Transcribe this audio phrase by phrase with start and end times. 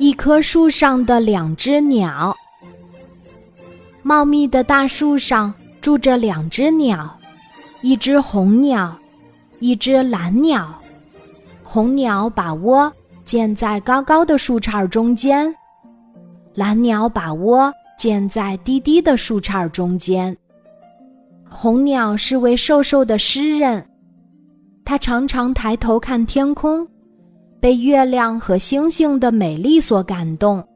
[0.00, 2.34] 一棵树上的两只鸟。
[4.02, 5.52] 茂密的大树上
[5.82, 7.18] 住着两只鸟，
[7.82, 8.98] 一只红鸟，
[9.58, 10.74] 一只蓝鸟。
[11.62, 12.90] 红鸟把窝
[13.26, 15.54] 建在高高的树杈中间，
[16.54, 20.34] 蓝鸟把窝建在低低的树杈中间。
[21.46, 23.86] 红鸟是位瘦瘦的诗人，
[24.82, 26.88] 它常常抬头看天空，
[27.60, 30.66] 被月亮和星星的美丽所感动，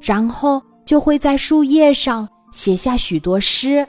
[0.00, 3.86] 然后就会在树叶上写下许多诗。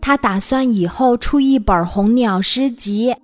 [0.00, 3.14] 他打算以后出一本红鸟诗集。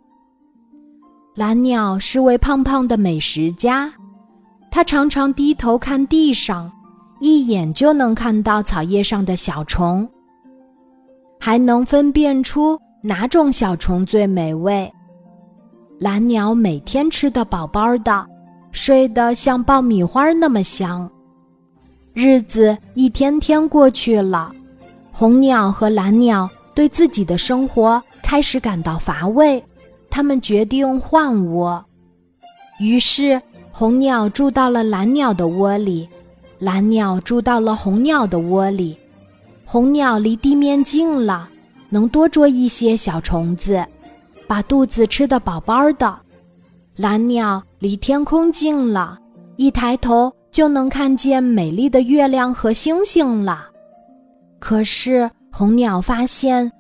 [1.37, 3.93] 蓝鸟是位胖胖的美食家，
[4.71, 6.71] 他常常低头看地上，
[7.21, 10.07] 一眼就能看到草叶上的小虫。
[11.39, 14.93] 还能分辨出哪种小虫最美味。
[16.03, 18.27] 蓝鸟每天吃得饱饱的，
[18.73, 21.09] 睡得像爆米花那么香。
[22.13, 24.51] 日子一天天过去了，
[25.13, 29.63] 红鸟和蓝鸟对自己的生活开始感到乏味，
[30.11, 31.85] 他们决定换窝。
[32.81, 36.09] 于是，红鸟住到了蓝鸟的窝里，
[36.59, 38.99] 蓝鸟住到了红鸟的窝里。
[39.65, 41.49] 红鸟离地面近了，
[41.91, 43.87] 能多捉一些小虫子，
[44.47, 46.19] 把肚子吃得饱饱的。
[46.97, 49.19] 蓝鸟离天空近了，
[49.57, 53.69] 一抬头就能看见美丽的月亮和星星了。
[54.59, 56.71] 可是红鸟发现，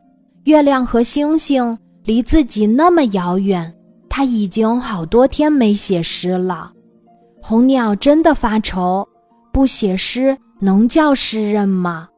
[0.44, 3.74] 月亮和星星离自己那么遥远，
[4.08, 6.70] 它已经好多天没写诗了。
[7.40, 9.08] 红鸟真的发愁，
[9.52, 12.08] 不写诗能叫诗人吗？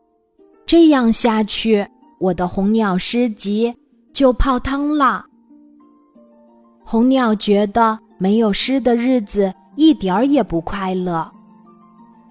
[0.66, 1.86] 这样下去，
[2.18, 3.74] 我的红鸟诗集
[4.12, 5.24] 就泡汤了。
[6.84, 11.28] 红鸟觉得没有诗的日子一点儿也不快乐。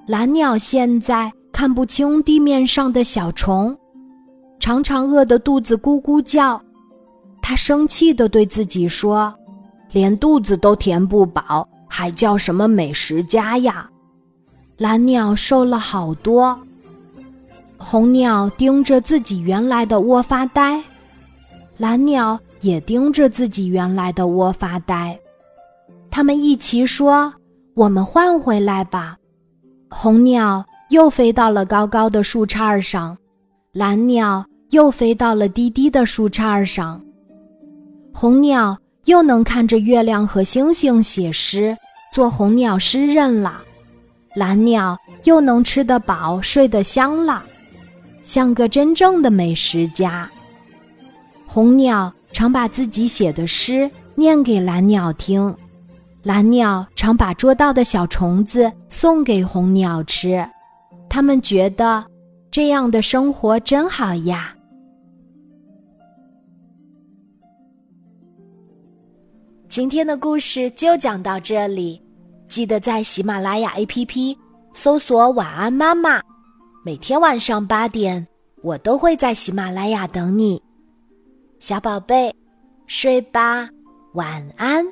[0.07, 3.75] 蓝鸟现在看不清地面上的小虫，
[4.59, 6.61] 常常饿得肚子咕咕叫。
[7.41, 9.33] 它生气地对自己说
[9.91, 13.89] ：“连肚子都填不饱，还叫什么美食家呀？”
[14.77, 16.57] 蓝鸟瘦了好多。
[17.77, 20.81] 红鸟盯着自己原来的窝发呆，
[21.77, 25.17] 蓝鸟也盯着自己原来的窝发呆。
[26.09, 27.33] 他们一齐说
[27.75, 29.17] ：“我们换回来吧。”
[29.89, 33.15] 红鸟又飞到了高高的树杈上，
[33.73, 36.99] 蓝鸟又飞到了低低的树杈上。
[38.13, 41.75] 红鸟又能看着月亮和星星写诗，
[42.11, 43.61] 做红鸟诗人了；
[44.35, 47.43] 蓝鸟又能吃得饱，睡得香了。
[48.21, 50.29] 像个真正的美食家。
[51.45, 55.55] 红鸟常把自己写的诗念给蓝鸟听，
[56.23, 60.45] 蓝鸟常把捉到的小虫子送给红鸟吃，
[61.07, 62.03] 他们觉得
[62.49, 64.53] 这样的生活真好呀。
[69.69, 72.01] 今天的故事就讲到这里，
[72.47, 74.35] 记得在喜马拉雅 APP
[74.73, 76.21] 搜索“晚安妈妈”。
[76.85, 78.27] 每天晚上八点，
[78.61, 80.61] 我都会在喜马拉雅等你，
[81.63, 82.35] 小宝贝，
[82.87, 83.69] 睡吧，
[84.15, 84.85] 晚安。